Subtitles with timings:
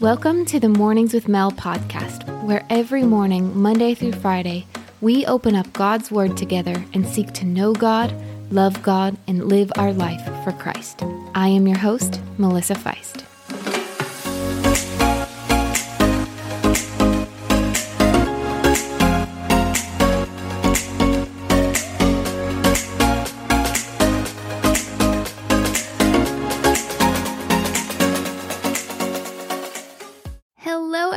[0.00, 4.64] Welcome to the Mornings with Mel podcast, where every morning, Monday through Friday,
[5.00, 8.14] we open up God's Word together and seek to know God,
[8.52, 11.02] love God, and live our life for Christ.
[11.34, 13.24] I am your host, Melissa Feist.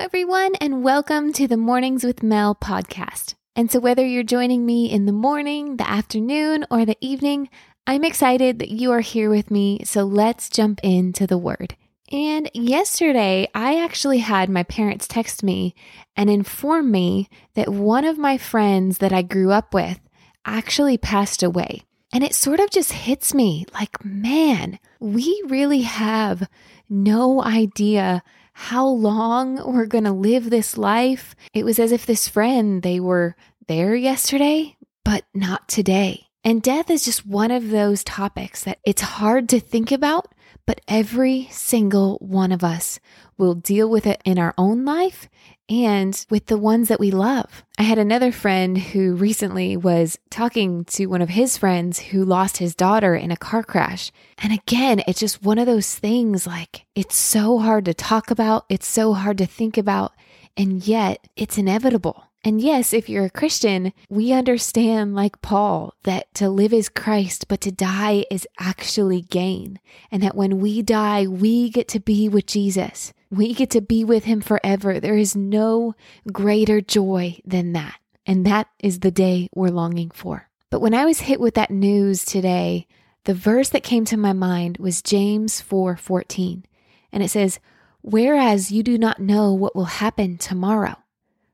[0.01, 3.35] Everyone, and welcome to the Mornings with Mel podcast.
[3.55, 7.49] And so, whether you're joining me in the morning, the afternoon, or the evening,
[7.85, 9.83] I'm excited that you are here with me.
[9.83, 11.75] So, let's jump into the word.
[12.11, 15.75] And yesterday, I actually had my parents text me
[16.15, 19.99] and inform me that one of my friends that I grew up with
[20.43, 21.83] actually passed away.
[22.11, 26.49] And it sort of just hits me like, man, we really have
[26.89, 31.35] no idea how long we're going to live this life.
[31.53, 33.35] It was as if this friend, they were
[33.67, 36.30] there yesterday, but not today.
[36.43, 40.33] And death is just one of those topics that it's hard to think about,
[40.65, 42.99] but every single one of us
[43.37, 45.29] will deal with it in our own life
[45.69, 47.63] and with the ones that we love.
[47.77, 52.57] I had another friend who recently was talking to one of his friends who lost
[52.57, 54.11] his daughter in a car crash.
[54.39, 58.65] And again, it's just one of those things like it's so hard to talk about,
[58.67, 60.13] it's so hard to think about,
[60.57, 62.25] and yet it's inevitable.
[62.43, 67.47] And yes, if you're a Christian, we understand, like Paul, that to live is Christ,
[67.47, 69.79] but to die is actually gain.
[70.11, 73.13] And that when we die, we get to be with Jesus.
[73.29, 74.99] We get to be with him forever.
[74.99, 75.93] There is no
[76.31, 77.99] greater joy than that.
[78.25, 80.49] And that is the day we're longing for.
[80.71, 82.87] But when I was hit with that news today,
[83.25, 86.63] the verse that came to my mind was James 4:14.
[87.11, 87.59] And it says,
[88.01, 90.97] "Whereas you do not know what will happen tomorrow,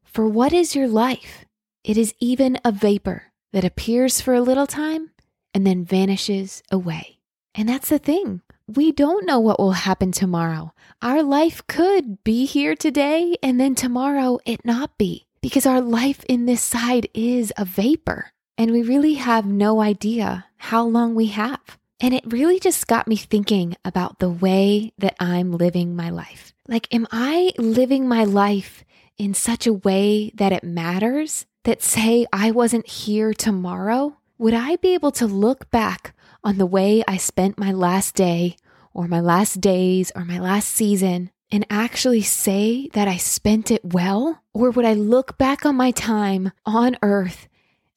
[0.03, 1.45] for what is your life?
[1.83, 5.11] It is even a vapor that appears for a little time
[5.53, 7.19] and then vanishes away."
[7.55, 8.41] And that's the thing.
[8.67, 10.73] We don't know what will happen tomorrow.
[11.01, 16.25] Our life could be here today and then tomorrow it not be because our life
[16.27, 21.27] in this side is a vapor and we really have no idea how long we
[21.27, 21.77] have.
[21.99, 26.53] And it really just got me thinking about the way that I'm living my life.
[26.67, 28.85] Like, am I living my life
[29.17, 31.45] in such a way that it matters?
[31.63, 34.17] That say I wasn't here tomorrow?
[34.37, 38.55] Would I be able to look back on the way I spent my last day
[38.93, 43.83] or my last days or my last season and actually say that I spent it
[43.83, 44.43] well?
[44.53, 47.49] Or would I look back on my time on earth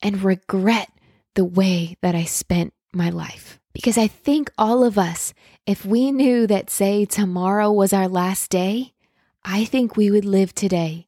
[0.02, 0.90] and regret
[1.34, 3.59] the way that I spent my life?
[3.72, 5.32] Because I think all of us,
[5.66, 8.92] if we knew that, say, tomorrow was our last day,
[9.44, 11.06] I think we would live today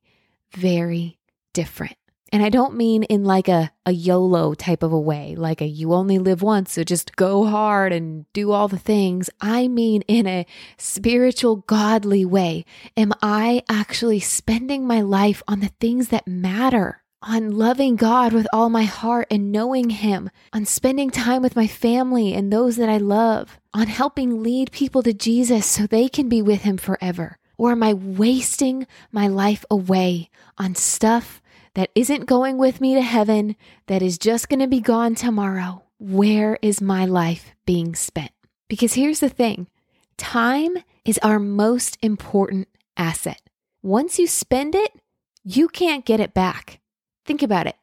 [0.52, 1.18] very
[1.52, 1.96] different.
[2.32, 5.66] And I don't mean in like a, a YOLO type of a way, like a
[5.66, 9.28] you only live once, so just go hard and do all the things.
[9.38, 10.46] I mean in a
[10.78, 12.64] spiritual, godly way.
[12.96, 17.01] Am I actually spending my life on the things that matter?
[17.24, 21.68] On loving God with all my heart and knowing Him, on spending time with my
[21.68, 26.28] family and those that I love, on helping lead people to Jesus so they can
[26.28, 27.38] be with Him forever?
[27.56, 31.40] Or am I wasting my life away on stuff
[31.74, 33.54] that isn't going with me to heaven,
[33.86, 38.32] that is just going to be gone tomorrow, where is my life being spent?
[38.68, 39.68] Because here's the thing
[40.16, 42.66] time is our most important
[42.96, 43.40] asset.
[43.80, 44.92] Once you spend it,
[45.44, 46.80] you can't get it back.
[47.32, 47.76] Think about it.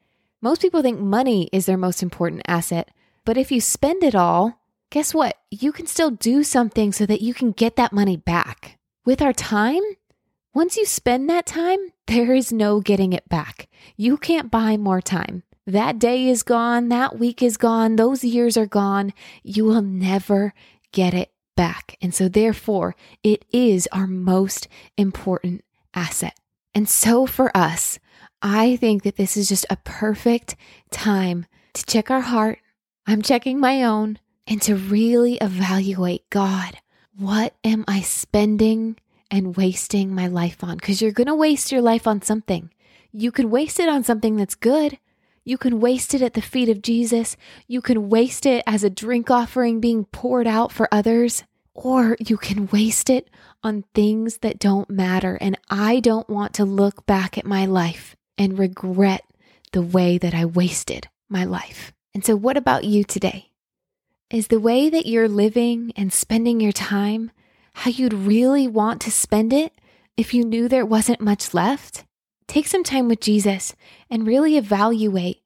[0.43, 2.91] Most people think money is their most important asset,
[3.25, 4.61] but if you spend it all,
[4.91, 5.37] guess what?
[5.49, 8.77] You can still do something so that you can get that money back.
[9.05, 9.81] With our time,
[10.53, 13.67] once you spend that time, there is no getting it back.
[13.97, 15.41] You can't buy more time.
[15.66, 16.89] That day is gone.
[16.89, 17.95] That week is gone.
[17.95, 19.13] Those years are gone.
[19.41, 20.53] You will never
[20.91, 21.97] get it back.
[22.03, 25.63] And so, therefore, it is our most important
[25.95, 26.37] asset.
[26.75, 27.97] And so, for us,
[28.41, 30.56] I think that this is just a perfect
[30.91, 32.59] time to check our heart.
[33.06, 36.78] I'm checking my own and to really evaluate God.
[37.18, 38.96] What am I spending
[39.32, 42.72] and wasting my life on because you're going to waste your life on something.
[43.12, 44.97] You could waste it on something that's good.
[45.44, 47.38] You can waste it at the feet of Jesus.
[47.68, 51.44] You can waste it as a drink offering being poured out for others.
[51.74, 53.30] Or you can waste it
[53.64, 55.38] on things that don't matter.
[55.40, 59.24] And I don't want to look back at my life and regret
[59.74, 61.91] the way that I wasted my life.
[62.16, 63.52] And so, what about you today?
[64.32, 67.32] Is the way that you're living and spending your time
[67.74, 69.74] how you'd really want to spend it
[70.18, 72.03] if you knew there wasn't much left,
[72.47, 73.76] take some time with Jesus
[74.09, 75.41] and really evaluate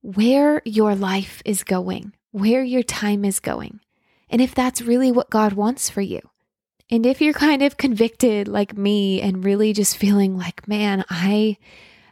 [0.00, 3.80] where your life is going, where your time is going,
[4.28, 6.20] and if that's really what God wants for you.
[6.90, 11.56] And if you're kind of convicted like me and really just feeling like, man, I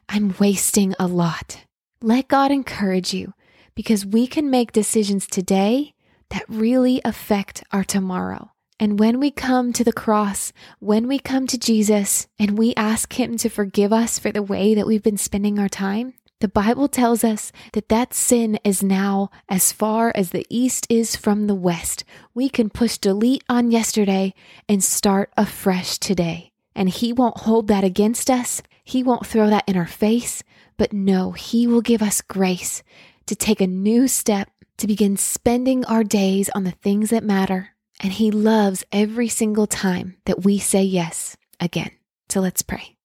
[0.08, 1.64] I'm wasting a lot.
[2.02, 3.34] Let God encourage you
[3.74, 5.94] because we can make decisions today
[6.30, 8.50] that really affect our tomorrow.
[8.80, 13.18] And when we come to the cross, when we come to Jesus and we ask
[13.18, 16.88] Him to forgive us for the way that we've been spending our time, the Bible
[16.88, 21.54] tells us that that sin is now as far as the east is from the
[21.54, 22.04] west.
[22.34, 24.34] We can push delete on yesterday
[24.68, 26.50] and start afresh today.
[26.74, 28.60] And He won't hold that against us.
[28.84, 30.42] He won't throw that in our face.
[30.76, 32.82] But no, He will give us grace
[33.26, 37.70] to take a new step, to begin spending our days on the things that matter.
[38.00, 41.90] And He loves every single time that we say yes again.
[42.28, 42.96] So let's pray.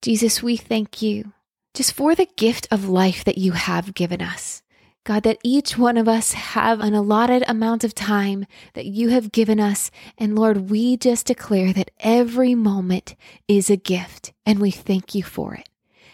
[0.00, 1.32] Jesus, we thank you
[1.74, 4.61] just for the gift of life that you have given us.
[5.04, 9.32] God, that each one of us have an allotted amount of time that you have
[9.32, 9.90] given us.
[10.16, 13.16] And Lord, we just declare that every moment
[13.48, 15.68] is a gift and we thank you for it.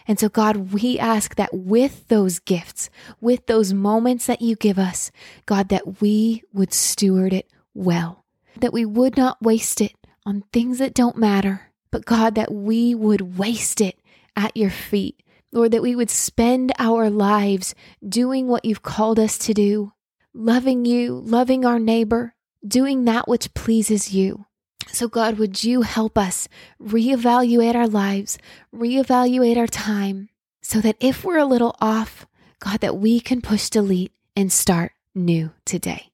[0.06, 2.88] And so, God, we ask that with those gifts,
[3.20, 5.10] with those moments that you give us,
[5.44, 8.24] God, that we would steward it well,
[8.56, 9.92] that we would not waste it
[10.24, 14.00] on things that don't matter, but God, that we would waste it
[14.34, 15.22] at your feet
[15.52, 17.74] Lord, that we would spend our lives
[18.06, 19.92] doing what you've called us to do,
[20.34, 22.34] loving you, loving our neighbor,
[22.66, 24.46] doing that which pleases you.
[24.88, 26.48] So, God, would you help us
[26.80, 28.38] reevaluate our lives,
[28.74, 30.28] reevaluate our time,
[30.62, 32.26] so that if we're a little off,
[32.60, 36.10] God, that we can push delete and start new today.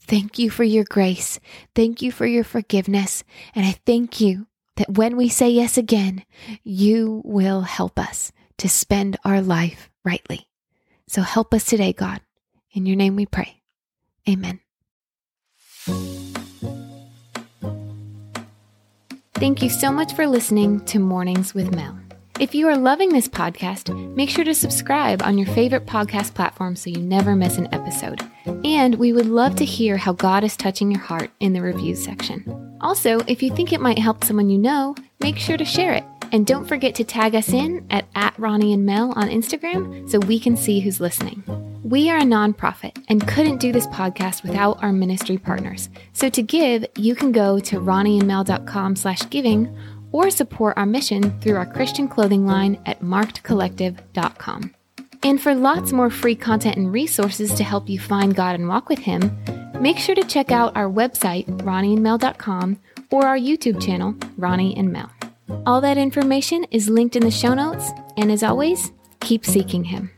[0.00, 1.38] Thank you for your grace.
[1.74, 3.24] Thank you for your forgiveness.
[3.54, 4.46] And I thank you
[4.76, 6.24] that when we say yes again,
[6.64, 10.48] you will help us to spend our life rightly.
[11.06, 12.20] So help us today, God.
[12.72, 13.62] In your name we pray.
[14.28, 14.60] Amen.
[19.34, 21.98] Thank you so much for listening to Mornings with Mel.
[22.40, 26.76] If you are loving this podcast, make sure to subscribe on your favorite podcast platform
[26.76, 28.20] so you never miss an episode.
[28.64, 32.02] And we would love to hear how God is touching your heart in the reviews
[32.02, 32.76] section.
[32.80, 36.04] Also, if you think it might help someone you know, make sure to share it.
[36.32, 40.18] And don't forget to tag us in at, at Ronnie and Mel on Instagram so
[40.18, 41.42] we can see who's listening.
[41.82, 45.88] We are a nonprofit and couldn't do this podcast without our ministry partners.
[46.12, 49.74] So to give, you can go to ronnieandmel.com slash giving
[50.12, 54.74] or support our mission through our Christian clothing line at markedcollective.com.
[55.22, 58.88] And for lots more free content and resources to help you find God and walk
[58.88, 59.36] with Him,
[59.80, 62.78] make sure to check out our website, ronnieandmel.com,
[63.10, 65.10] or our YouTube channel, Ronnie and Mel.
[65.66, 70.10] All that information is linked in the show notes, and as always, keep seeking Him.